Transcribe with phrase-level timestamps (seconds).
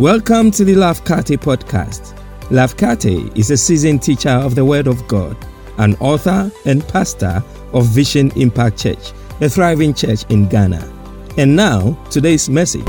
[0.00, 2.18] Welcome to the Lafkate podcast.
[2.48, 5.36] Lafkate is a seasoned teacher of the Word of God,
[5.78, 10.82] an author and pastor of Vision Impact Church, a thriving church in Ghana.
[11.38, 12.84] And now, today's message.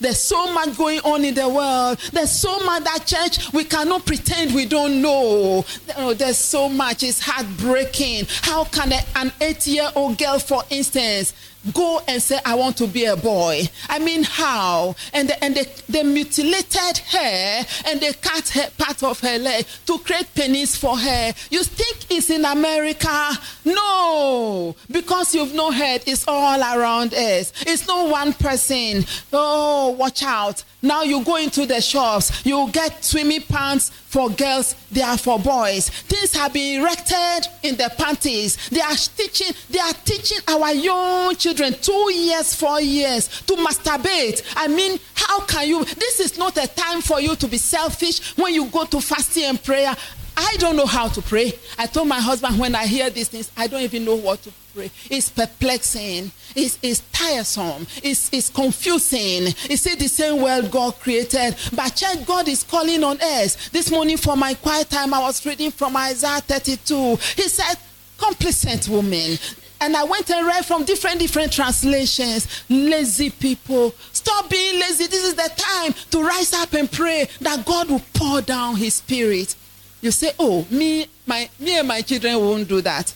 [0.00, 1.98] There's so much going on in the world.
[2.12, 5.66] There's so much that church we cannot pretend we don't know.
[6.14, 7.02] There's so much.
[7.02, 8.26] It's heartbreaking.
[8.40, 11.34] How can an eight year old girl, for instance,
[11.74, 13.68] go and say, I want to be a boy.
[13.88, 14.94] I mean, how?
[15.12, 19.66] And, they, and they, they mutilated her and they cut her part of her leg
[19.86, 21.32] to create pennies for her.
[21.50, 23.32] You think it's in America?
[23.64, 27.52] No, because you've not heard, it's all around us.
[27.66, 29.04] It's not one person.
[29.32, 30.64] Oh, watch out.
[30.82, 35.38] Now you go into the shops, you get swimming pants for girls, they are for
[35.38, 35.90] boys.
[35.90, 38.56] Things have been erected in the panties.
[38.70, 44.42] They are teaching, they are teaching our young children, two years, four years, to masturbate.
[44.56, 45.84] I mean, how can you?
[45.84, 49.44] This is not a time for you to be selfish when you go to fasting
[49.44, 49.94] and prayer.
[50.36, 51.52] I don't know how to pray.
[51.78, 54.52] I told my husband when I hear these things, I don't even know what to
[54.74, 54.90] pray.
[55.10, 56.30] It's perplexing.
[56.54, 57.86] It's, it's tiresome.
[58.02, 59.54] It's, it's confusing.
[59.68, 61.56] It's the same world God created.
[61.74, 63.68] But church, God is calling on us.
[63.70, 67.16] This morning for my quiet time, I was reading from Isaiah 32.
[67.36, 67.76] He said,
[68.18, 69.38] complacent woman.
[69.82, 72.64] And I went and read from different, different translations.
[72.68, 73.94] Lazy people.
[74.12, 75.06] Stop being lazy.
[75.06, 78.94] This is the time to rise up and pray that God will pour down his
[78.96, 79.56] spirit
[80.00, 83.14] you say, oh, me, my, me and my children won't do that.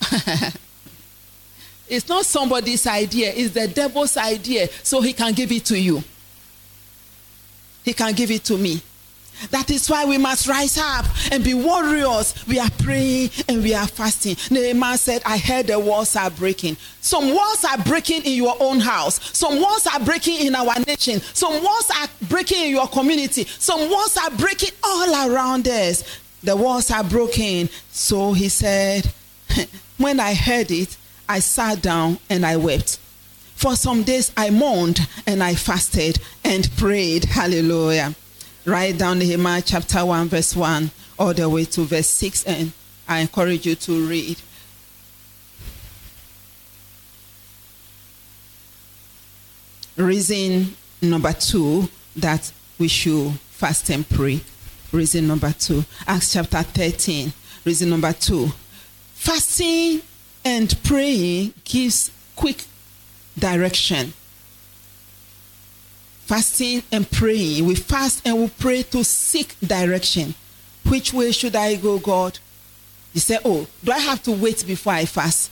[1.88, 6.02] it's not somebody's idea, it's the devil's idea, so he can give it to you.
[7.84, 8.82] He can give it to me.
[9.50, 12.34] That is why we must rise up and be warriors.
[12.46, 14.36] We are praying and we are fasting.
[14.50, 16.76] Nehemiah said, I heard the walls are breaking.
[17.00, 19.36] Some walls are breaking in your own house.
[19.36, 21.20] Some walls are breaking in our nation.
[21.20, 23.44] Some walls are breaking in your community.
[23.44, 26.04] Some walls are breaking all around us
[26.44, 27.68] the walls are broken.
[27.90, 29.10] So he said,
[29.96, 30.96] When I heard it,
[31.28, 32.98] I sat down and I wept.
[33.56, 37.24] For some days I mourned and I fasted and prayed.
[37.24, 38.14] Hallelujah.
[38.66, 42.72] Write down Nehemiah chapter 1, verse 1, all the way to verse 6, and
[43.08, 44.38] I encourage you to read.
[49.96, 54.40] Reason number two that we should fast and pray
[54.94, 55.84] Reason number two.
[56.06, 57.32] Acts chapter 13.
[57.64, 58.46] Reason number two.
[59.14, 60.00] Fasting
[60.44, 62.64] and praying gives quick
[63.36, 64.12] direction.
[66.26, 67.66] Fasting and praying.
[67.66, 70.32] We fast and we pray to seek direction.
[70.86, 72.38] Which way should I go, God?
[73.14, 75.50] You say, Oh, do I have to wait before I fast?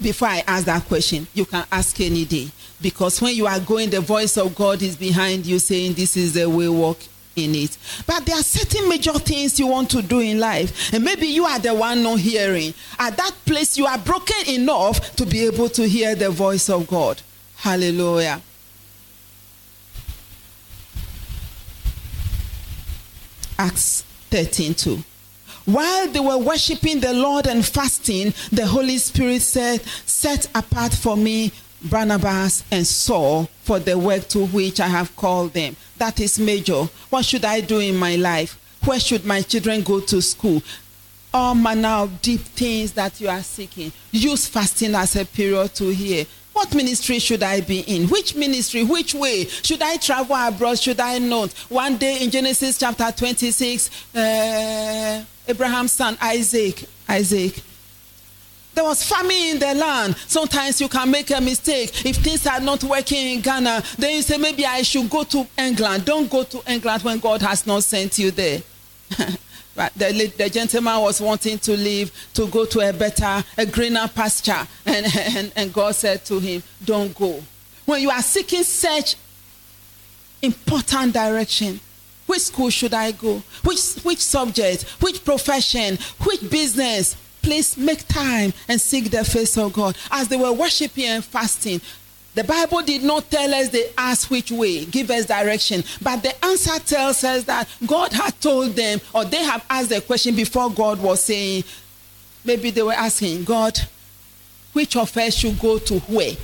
[0.00, 2.48] Before I ask that question, you can ask any day.
[2.80, 6.34] Because when you are going, the voice of God is behind you saying, This is
[6.34, 6.98] the way, walk
[7.38, 7.78] in it.
[8.06, 10.92] But there are certain major things you want to do in life.
[10.92, 12.74] And maybe you are the one not hearing.
[12.98, 16.86] At that place, you are broken enough to be able to hear the voice of
[16.86, 17.20] God.
[17.56, 18.42] Hallelujah.
[23.58, 25.02] Acts 13 2.
[25.64, 31.14] While they were worshiping the Lord and fasting, the Holy Spirit said, Set apart for
[31.14, 31.52] me
[31.82, 35.76] Barnabas and Saul for the work to which I have called them.
[35.98, 36.84] That is major.
[37.10, 38.58] What should I do in my life?
[38.84, 40.62] Where should my children go to school?
[41.32, 43.92] All manner of deep things that you are seeking.
[44.10, 46.24] Use fasting as a period to hear.
[46.52, 48.08] What ministry should I be in?
[48.08, 48.82] Which ministry?
[48.82, 49.44] Which way?
[49.44, 50.78] Should I travel abroad?
[50.78, 51.52] Should I not?
[51.68, 57.62] One day in Genesis chapter 26, uh, Abraham's son Isaac, Isaac
[58.78, 60.16] there was famine in the land.
[60.28, 62.06] Sometimes you can make a mistake.
[62.06, 65.44] If things are not working in Ghana, then you say, maybe I should go to
[65.58, 66.04] England.
[66.04, 68.62] Don't go to England when God has not sent you there.
[69.74, 74.08] But the, the, gentleman was wanting to leave to go to a better, a greener
[74.12, 74.66] pasture.
[74.86, 77.40] And, and, and God said to him, Don't go.
[77.84, 79.14] When you are seeking such
[80.42, 81.78] important direction,
[82.26, 83.42] which school should I go?
[83.64, 84.82] Which, which subject?
[85.00, 85.98] Which profession?
[86.24, 87.16] Which business?
[87.42, 89.96] Please make time and seek the face of God.
[90.10, 91.80] As they were worshiping and fasting,
[92.34, 95.82] the Bible did not tell us they asked which way, give us direction.
[96.00, 100.00] But the answer tells us that God had told them, or they have asked the
[100.00, 101.64] question before God was saying,
[102.44, 103.78] maybe they were asking, God,
[104.72, 106.36] which of us should go to where?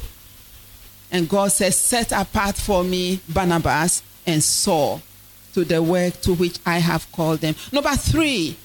[1.13, 5.01] And God says, Set apart for me Barnabas and Saul
[5.53, 7.55] to the work to which I have called them.
[7.71, 8.57] Number three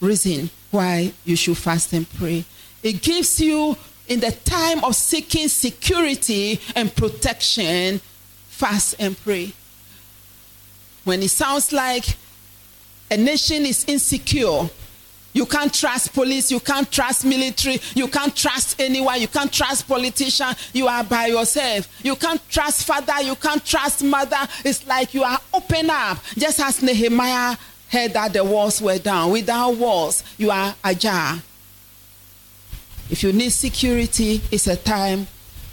[0.00, 2.44] reason why you should fast and pray.
[2.82, 3.76] It gives you
[4.08, 8.00] in the time of seeking security and protection,
[8.48, 9.52] fast and pray.
[11.04, 12.16] When it sounds like
[13.10, 14.68] a nation is insecure,
[15.32, 19.86] you can't trust police, you can't trust military, you can't trust anyone, you can't trust
[19.86, 21.88] politician, you are by yourself.
[22.02, 24.48] You can't trust father, you can't trust mother.
[24.64, 27.56] It's like you are open up, just as Nehemiah
[27.90, 29.30] heard that the walls were down.
[29.30, 31.42] Without walls, you are ajar.
[33.08, 35.26] If you need security, it's a time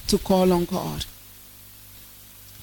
[0.07, 1.05] to call on God.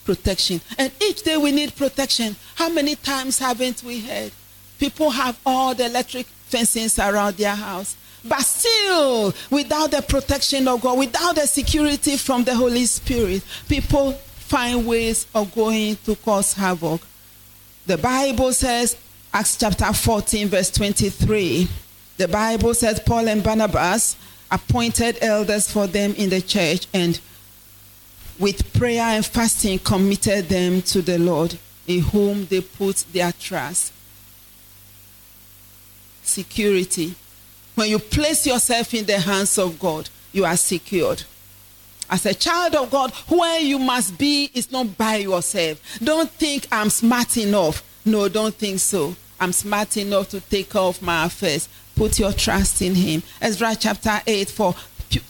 [0.05, 0.61] Protection.
[0.79, 2.37] And each day we need protection.
[2.55, 4.33] How many times haven't we heard?
[4.79, 7.97] People have all the electric fencings around their house.
[8.25, 14.13] But still, without the protection of God, without the security from the Holy Spirit, people
[14.13, 17.01] find ways of going to cause havoc.
[17.87, 18.97] The Bible says,
[19.33, 21.69] Acts chapter 14, verse 23,
[22.17, 24.17] the Bible says, Paul and Barnabas
[24.51, 27.21] appointed elders for them in the church and
[28.41, 31.57] with prayer and fasting committed them to the Lord
[31.87, 33.93] in whom they put their trust.
[36.25, 37.15] Security.
[37.77, 41.23] When you place yourself in the hands of God, you are secured.
[42.09, 45.81] As a child of God, where you must be is not by yourself.
[46.03, 47.85] Don't think I'm smart enough.
[48.05, 49.15] No, don't think so.
[49.39, 51.69] I'm smart enough to take off my affairs.
[51.97, 53.23] Put your trust in Him.
[53.41, 54.75] Ezra chapter 8 for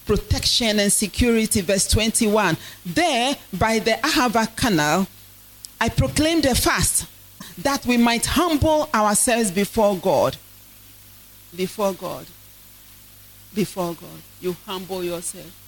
[0.05, 2.57] protection and security, verse 21.
[2.85, 5.07] There, by the Ahava canal,
[5.81, 7.07] I proclaimed a fast
[7.59, 10.37] that we might humble ourselves before God.
[11.57, 12.27] Before God.
[13.55, 14.21] Before God.
[14.41, 15.60] You humble yourself.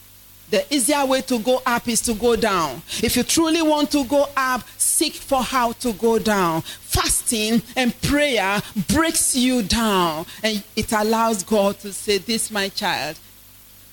[0.52, 2.82] The easier way to go up is to go down.
[3.02, 6.60] If you truly want to go up, seek for how to go down.
[6.60, 13.18] Fasting and prayer breaks you down and it allows God to say, This, my child,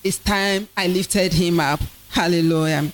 [0.04, 1.80] it's time I lifted him up.
[2.10, 2.92] Hallelujah.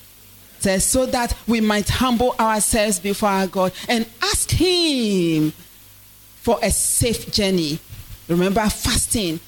[0.61, 5.53] So that we might humble ourselves before our God and ask Him
[6.37, 7.81] for a safe journey.
[8.29, 9.41] Remember, fasting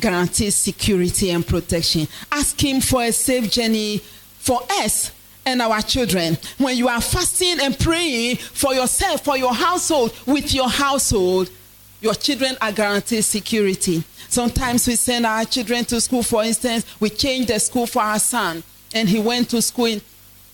[0.00, 2.08] guarantees security and protection.
[2.30, 5.12] Ask Him for a safe journey for us
[5.44, 6.36] and our children.
[6.58, 11.50] When you are fasting and praying for yourself, for your household, with your household,
[12.00, 14.02] your children are guaranteed security.
[14.28, 18.18] Sometimes we send our children to school, for instance, we change the school for our
[18.18, 18.62] son,
[18.94, 20.00] and he went to school in,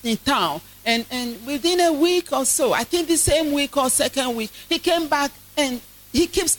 [0.03, 0.61] in town.
[0.85, 4.51] And, and within a week or so, I think the same week or second week,
[4.69, 5.81] he came back and
[6.13, 6.57] he keeps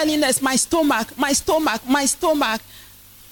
[0.00, 2.62] My stomach, my stomach, my stomach.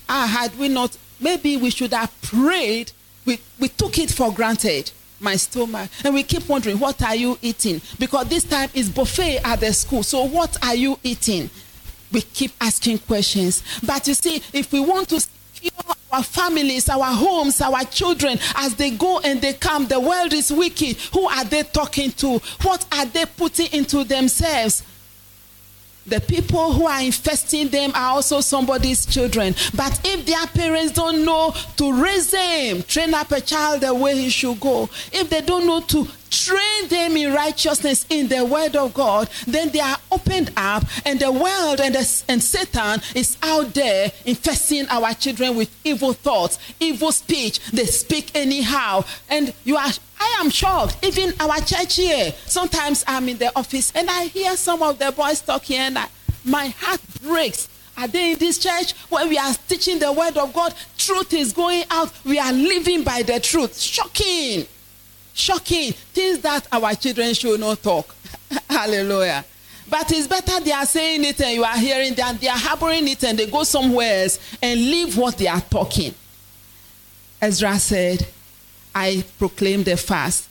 [0.06, 2.92] Ah, had we not, maybe we should have prayed.
[3.24, 5.90] We, we took it for granted, my stomach.
[6.04, 7.80] And we keep wondering, What are you eating?
[7.98, 10.02] Because this time is buffet at the school.
[10.02, 11.48] So, what are you eating?
[12.12, 13.62] We keep asking questions.
[13.82, 15.72] But you see, if we want to secure
[16.12, 20.52] our families, our homes, our children, as they go and they come, the world is
[20.52, 20.96] wicked.
[21.14, 22.38] Who are they talking to?
[22.62, 24.82] What are they putting into themselves?
[26.08, 29.54] The people who are infesting them are also somebody's children.
[29.74, 34.16] But if their parents don't know to raise them, train up a child the way
[34.16, 38.76] he should go, if they don't know to train them in righteousness in the word
[38.76, 43.36] of God, then they are opened up, and the world and, the, and Satan is
[43.42, 47.60] out there infesting our children with evil thoughts, evil speech.
[47.70, 49.90] They speak anyhow, and you are.
[50.20, 51.04] I am shocked.
[51.04, 55.12] Even our church here, sometimes I'm in the office and I hear some of the
[55.12, 56.08] boys talking, and I,
[56.44, 57.68] my heart breaks.
[57.96, 60.72] Are they in this church where we are teaching the word of God?
[60.96, 62.12] Truth is going out.
[62.24, 63.76] We are living by the truth.
[63.78, 64.66] Shocking
[65.38, 68.14] shocking things that our children should not talk.
[68.68, 69.44] Hallelujah.
[69.88, 73.08] But it's better they are saying it and you are hearing that they are harboring
[73.08, 76.14] it and they go somewhere else and leave what they are talking.
[77.40, 78.26] Ezra said,
[78.98, 80.48] I proclaim the fast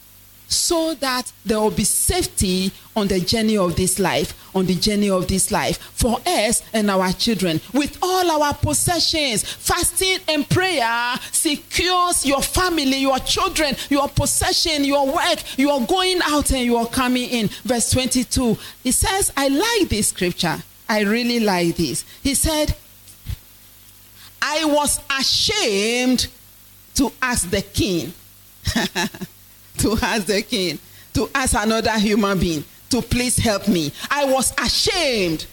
[0.48, 5.10] so that there will be safety on the journey of this life, on the journey
[5.10, 7.60] of this life for us and our children.
[7.74, 15.08] With all our possessions, fasting and prayer secures your family, your children, your possession, your
[15.08, 15.60] work.
[15.60, 17.50] You are going out and you are coming in.
[17.66, 20.64] Verse 22, he says, I like this scripture.
[20.88, 22.06] I really like this.
[22.24, 22.74] He said,
[24.42, 26.30] I was ashamed
[26.96, 28.14] to ask the king.
[29.78, 30.80] to ask the king,
[31.14, 33.92] to ask another human being to please help me.
[34.10, 35.46] I was ashamed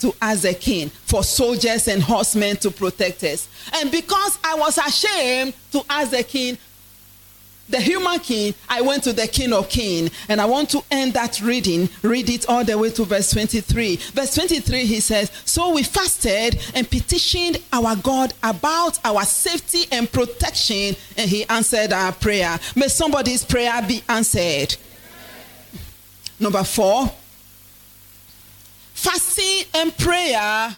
[0.00, 3.48] to ask the king for soldiers and horsemen to protect us.
[3.74, 6.58] And because I was ashamed to ask the king,
[7.68, 10.10] the human king, I went to the king of king.
[10.28, 11.88] And I want to end that reading.
[12.02, 13.96] Read it all the way to verse 23.
[13.96, 20.10] Verse 23, he says, So we fasted and petitioned our God about our safety and
[20.10, 22.58] protection, and he answered our prayer.
[22.74, 24.76] May somebody's prayer be answered.
[26.38, 27.10] Number four,
[28.92, 30.76] fasting and prayer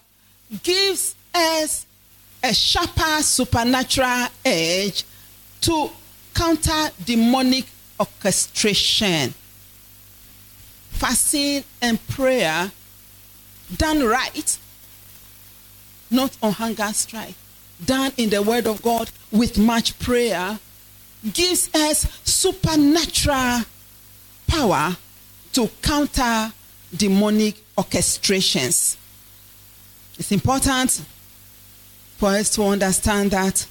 [0.63, 1.85] gives us
[2.43, 5.05] a sharper supernatural edge
[5.63, 5.91] to
[6.39, 7.67] counter demonic
[7.99, 9.35] orchestration.
[10.91, 12.71] Fasting and prayer
[13.77, 14.57] done right,
[16.13, 17.35] not on hunger strike,
[17.85, 20.61] done in the Word of God with much prayer,
[21.33, 23.63] gives us supernatural
[24.47, 24.97] power
[25.53, 26.53] to counter
[26.97, 28.97] demonic orchestrations.
[30.17, 31.05] It's important
[32.17, 33.67] for us to understand that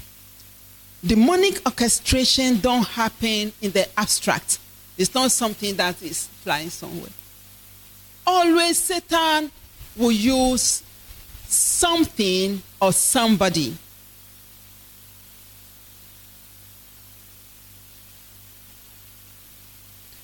[1.06, 4.60] demonic orchestration don't happen in the abstract.
[4.98, 7.12] It's not something that is flying somewhere.
[8.26, 9.52] Always Satan
[9.96, 10.84] will use
[11.48, 13.78] something or somebody.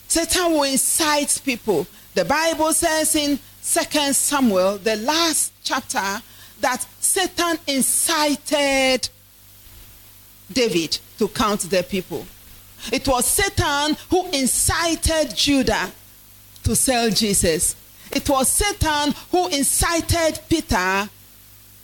[0.07, 1.87] Satan will incite people.
[2.13, 6.21] The Bible says in 2 Samuel, the last chapter,
[6.59, 9.09] that Satan incited
[10.53, 12.25] David to count their people.
[12.91, 15.91] It was Satan who incited Judas
[16.63, 17.75] to sell Jesus.
[18.11, 21.09] It was Satan who incited Peter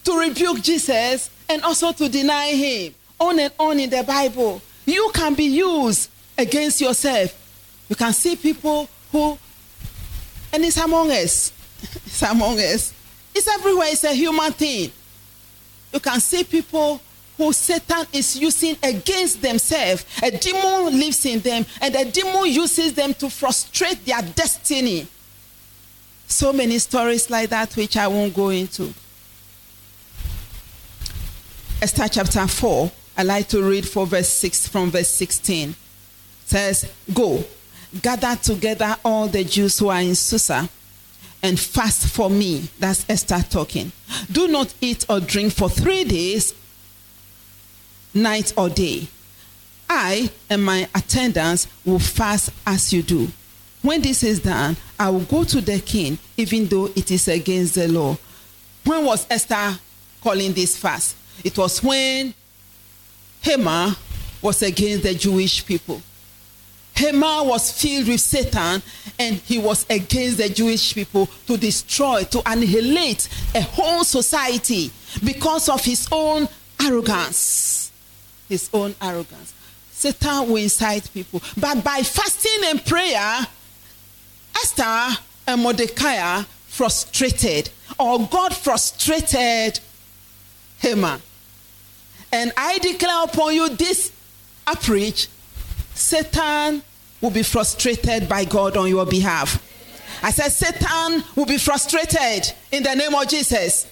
[0.03, 2.95] to rebuke Jesus and also to deny him.
[3.19, 4.61] On and on in the Bible.
[4.85, 7.35] You can be used against yourself.
[7.89, 9.37] You can see people who,
[10.53, 11.51] and it's among us.
[12.05, 12.93] It's among us.
[13.33, 13.87] It's everywhere.
[13.91, 14.91] It's a human thing.
[15.93, 17.01] You can see people
[17.39, 20.05] who Satan is using against themselves.
[20.21, 25.07] A demon lives in them, and the demon uses them to frustrate their destiny.
[26.27, 28.93] So many stories like that, which I won't go into.
[31.81, 35.69] Esther chapter 4, I like to read for verse 6 from verse 16.
[35.69, 35.75] It
[36.45, 37.41] says, Go,
[38.01, 40.67] gather together all the Jews who are in Susa
[41.41, 42.67] and fast for me.
[42.79, 43.93] That's Esther talking.
[44.29, 46.53] Do not eat or drink for three days
[48.21, 49.07] night or day.
[49.89, 53.27] I and my attendants will fast as you do.
[53.81, 57.75] When this is done, I will go to the king, even though it is against
[57.75, 58.17] the law.
[58.83, 59.79] When was Esther
[60.21, 61.15] calling this fast?
[61.43, 62.33] It was when
[63.41, 63.95] Haman
[64.41, 66.01] was against the Jewish people.
[66.93, 68.81] Haman was filled with Satan
[69.17, 74.91] and he was against the Jewish people to destroy, to annihilate a whole society
[75.23, 76.47] because of his own
[76.81, 77.78] arrogance
[78.49, 79.53] his own arrogance.
[79.91, 81.41] Satan will incite people.
[81.57, 83.45] But by fasting and prayer,
[84.55, 89.79] Esther and Mordecai frustrated, or God frustrated
[90.79, 91.21] Haman.
[92.31, 94.11] And I declare upon you this
[94.67, 95.27] outreach
[95.95, 96.81] Satan
[97.19, 99.61] will be frustrated by God on your behalf.
[100.23, 103.85] I said, Satan will be frustrated in the name of Jesus.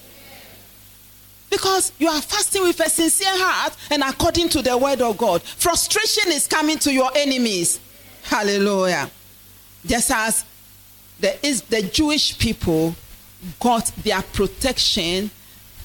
[1.49, 5.41] Because you are fasting with a sincere heart and according to the word of God.
[5.41, 7.79] Frustration is coming to your enemies.
[8.23, 9.09] Hallelujah.
[9.85, 10.45] Just as
[11.19, 12.95] the, is, the Jewish people
[13.59, 15.31] got their protection,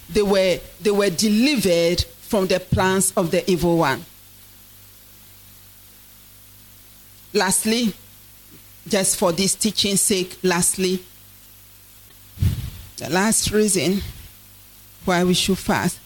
[0.09, 4.04] they were, they were delivered from the plans of the evil one.
[7.35, 7.95] Lastly,
[8.88, 11.02] just for this teaching's sake, lastly,
[12.97, 14.02] the last reason
[15.04, 15.99] why we should fast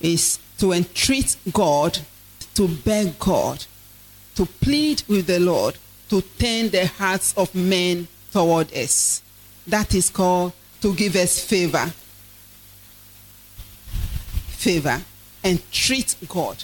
[0.00, 1.98] is to entreat God,
[2.54, 3.64] to beg God,
[4.34, 5.76] to plead with the Lord,
[6.08, 9.22] to turn the hearts of men toward us.
[9.66, 11.92] That is called to give us favor.
[14.48, 15.00] Favor.
[15.44, 16.62] Entreat God.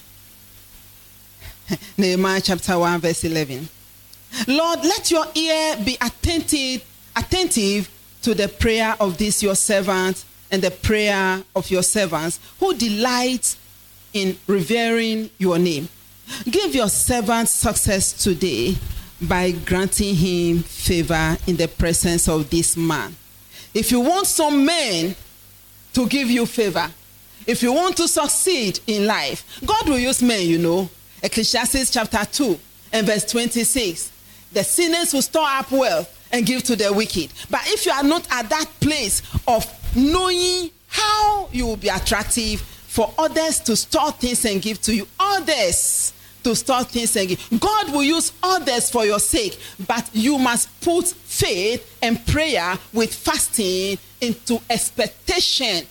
[1.96, 3.68] Nehemiah chapter 1, verse 11.
[4.46, 6.84] Lord, let your ear be attentive,
[7.16, 7.88] attentive
[8.22, 13.56] to the prayer of this your servant and the prayer of your servants who delight
[14.12, 15.88] in revering your name.
[16.50, 18.76] Give your servant success today
[19.20, 23.14] by granting him favor in the presence of this man.
[23.74, 25.14] If you want some men
[25.94, 26.90] to give you favor,
[27.46, 30.88] if you want to succeed in life, God will use men, you know.
[31.22, 32.58] Ecclesiastes chapter 2
[32.92, 34.12] and verse 26.
[34.52, 37.32] The sinners will store up wealth and give to the wicked.
[37.50, 39.64] But if you are not at that place of
[39.98, 45.06] knowing how you will be attractive for others to store things and give to you,
[45.18, 47.36] others to to start things again.
[47.58, 53.14] God will use others for your sake, but you must put faith and prayer with
[53.14, 55.86] fasting into expectation.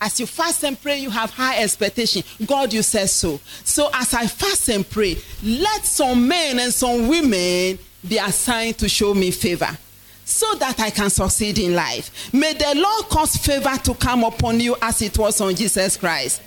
[0.00, 2.22] As you fast and pray, you have high expectation.
[2.46, 3.38] God, you said so.
[3.64, 8.88] So as I fast and pray, let some men and some women be assigned to
[8.88, 9.76] show me favor
[10.24, 12.32] so that I can succeed in life.
[12.32, 16.42] May the Lord cause favor to come upon you as it was on Jesus Christ.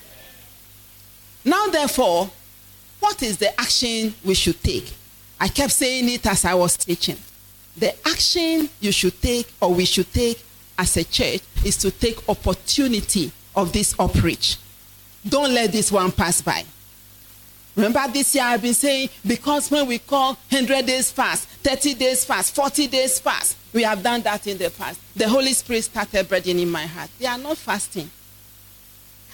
[1.45, 2.29] Now, therefore,
[2.99, 4.93] what is the action we should take?
[5.39, 7.17] I kept saying it as I was teaching.
[7.75, 10.41] The action you should take or we should take
[10.77, 14.57] as a church is to take opportunity of this outreach.
[15.27, 16.63] Don't let this one pass by.
[17.75, 22.23] Remember this year I've been saying because when we call 100 days fast, 30 days
[22.23, 24.99] fast, 40 days fast, we have done that in the past.
[25.15, 27.09] The Holy Spirit started breathing in my heart.
[27.19, 28.09] They are not fasting.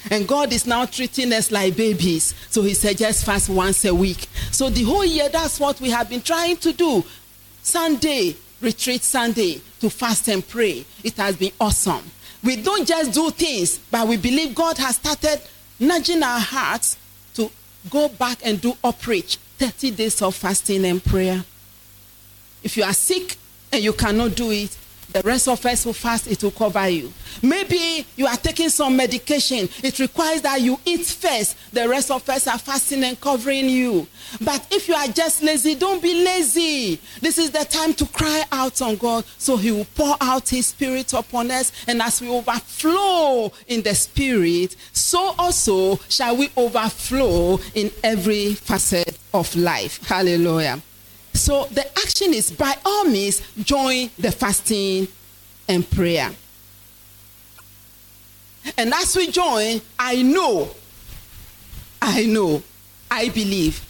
[0.09, 2.33] And God is now treating us like babies.
[2.49, 4.27] So he just fast once a week.
[4.51, 7.03] So the whole year, that's what we have been trying to do.
[7.61, 10.85] Sunday, retreat Sunday, to fast and pray.
[11.03, 12.09] It has been awesome.
[12.41, 15.41] We don't just do things, but we believe God has started
[15.77, 16.97] nudging our hearts
[17.33, 17.51] to
[17.89, 21.43] go back and do outreach 30 days of fasting and prayer.
[22.63, 23.37] If you are sick
[23.71, 24.77] and you cannot do it,
[25.11, 27.11] the rest of us will fast, it will cover you.
[27.41, 29.67] Maybe you are taking some medication.
[29.81, 31.57] It requires that you eat first.
[31.73, 34.07] The rest of us are fasting and covering you.
[34.39, 37.01] But if you are just lazy, don't be lazy.
[37.21, 40.67] This is the time to cry out on God so He will pour out His
[40.67, 41.71] Spirit upon us.
[41.87, 49.17] And as we overflow in the Spirit, so also shall we overflow in every facet
[49.33, 50.05] of life.
[50.05, 50.81] Hallelujah.
[51.39, 55.07] So the action is by all means join the fasting
[55.69, 56.31] and prayer.
[58.77, 60.69] And as we join, I know,
[62.01, 62.61] I know,
[63.09, 63.83] I believe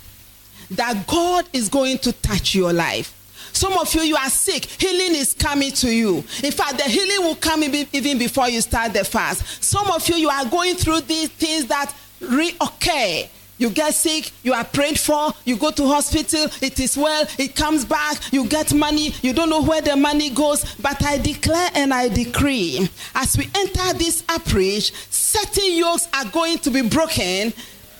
[0.69, 3.15] that God is going to touch your life.
[3.51, 4.65] Some of you, you are sick.
[4.65, 6.17] Healing is coming to you.
[6.43, 9.63] In fact, the healing will come even before you start the fast.
[9.63, 13.27] Some of you, you are going through these things that reoccur
[13.59, 17.55] you get sick, you are prayed for, you go to hospital, it is well, it
[17.55, 20.75] comes back, you get money, you don't know where the money goes.
[20.75, 26.57] But I declare and I decree, as we enter this approach, certain yokes are going
[26.59, 27.53] to be broken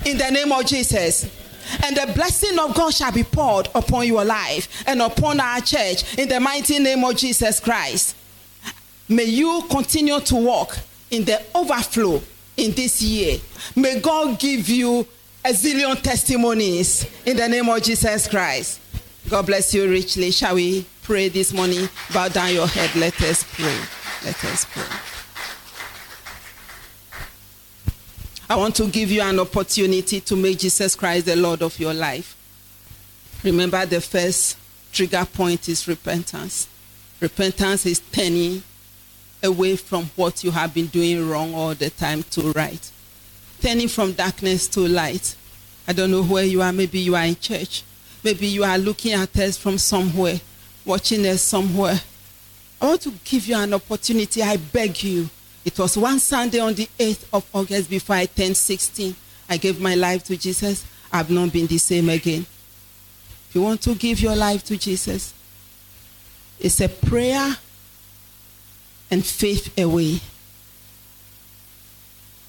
[0.06, 1.30] in the name of Jesus.
[1.84, 6.18] And the blessing of God shall be poured upon your life and upon our church
[6.18, 8.16] in the mighty name of Jesus Christ.
[9.08, 10.78] May you continue to walk
[11.12, 12.22] in the overflow
[12.58, 13.40] in this year.
[13.76, 15.08] May God give you
[15.44, 18.82] a zillion testimonies in the name of Jesus Christ.
[19.30, 20.32] God bless you richly.
[20.32, 21.88] Shall we pray this morning?
[22.14, 22.94] Bow down your head.
[22.96, 23.78] Let us pray.
[24.26, 24.84] Let us pray.
[28.50, 31.94] I want to give you an opportunity to make Jesus Christ the Lord of your
[31.94, 32.36] life.
[33.44, 34.58] Remember, the first
[34.92, 36.68] trigger point is repentance.
[37.22, 38.62] Repentance is turning
[39.42, 42.92] away from what you have been doing wrong all the time to right
[43.62, 45.36] turning from darkness to light.
[45.88, 46.72] I don't know where you are.
[46.72, 47.84] Maybe you are in church.
[48.24, 50.40] Maybe you are looking at us from somewhere,
[50.86, 52.00] watching us somewhere.
[52.82, 54.42] I want to give you an opportunity.
[54.42, 55.30] I beg you.
[55.66, 59.16] It was one Sunday on the 8th of August before I turned 16.
[59.50, 60.86] I gave my life to Jesus.
[61.12, 62.46] I've not been the same again.
[63.50, 65.34] If you want to give your life to Jesus,
[66.60, 67.58] it's a prayer
[69.10, 70.20] and faith away.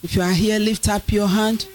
[0.03, 1.67] If you are here, lift up your hand.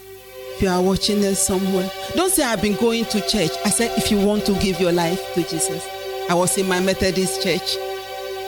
[0.55, 3.51] If you are watching us somewhere, don't say, I've been going to church.
[3.63, 5.87] I said, if you want to give your life to Jesus.
[6.29, 7.77] I was in my Methodist church.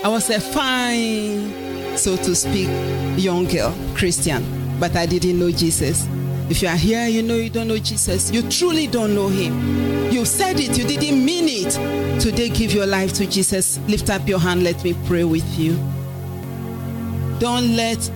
[0.03, 2.69] I was a fine, so to speak,
[3.17, 4.43] young girl, Christian,
[4.79, 6.07] but I didn't know Jesus.
[6.49, 8.31] If you are here, you know you don't know Jesus.
[8.31, 10.11] You truly don't know him.
[10.11, 12.19] You said it, you didn't mean it.
[12.21, 13.79] Today, give your life to Jesus.
[13.87, 14.63] Lift up your hand.
[14.63, 15.73] Let me pray with you.
[17.39, 18.09] Don't let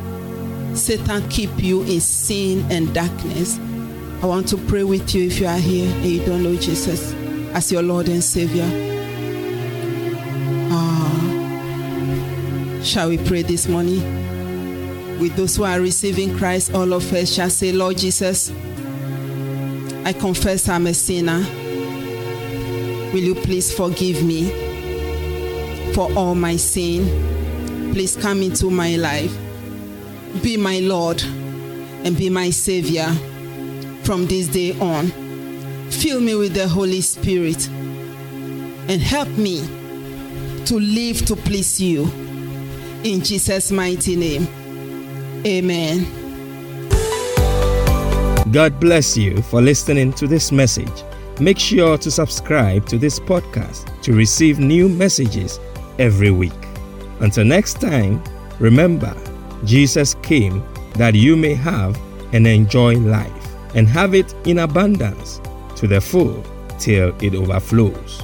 [0.76, 3.60] Satan keep you in sin and darkness.
[4.22, 7.14] I want to pray with you if you are here and you don't know Jesus
[7.54, 8.70] as your Lord and Savior.
[10.72, 11.20] Ah,
[12.84, 14.00] shall we pray this morning?
[15.20, 18.50] With those who are receiving Christ, all of us shall say, Lord Jesus,
[20.06, 21.40] I confess I'm a sinner.
[23.12, 24.50] Will you please forgive me
[25.94, 27.92] for all my sin?
[27.92, 29.36] Please come into my life
[30.42, 31.22] be my Lord
[32.04, 33.08] and be my Savior
[34.04, 35.08] from this day on.
[35.92, 39.60] Fill me with the Holy Spirit and help me
[40.66, 42.04] to live to please you.
[43.04, 44.48] In Jesus' mighty name,
[45.46, 46.06] amen.
[48.52, 51.04] God bless you for listening to this message.
[51.40, 55.60] Make sure to subscribe to this podcast to receive new messages
[56.00, 56.52] every week.
[57.22, 58.22] Until next time,
[58.60, 59.16] remember,
[59.64, 60.64] Jesus came
[60.96, 62.00] that you may have
[62.34, 63.32] and enjoy life
[63.76, 65.42] and have it in abundance
[65.76, 66.44] to the full
[66.80, 68.22] till it overflows.